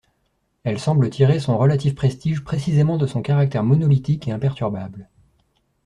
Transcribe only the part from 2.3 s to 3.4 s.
précisément de son